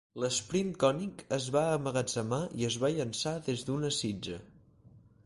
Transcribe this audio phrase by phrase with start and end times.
[0.21, 4.41] L'Sprint cònic es va emmagatzemar i es va llançar des d'una sitja.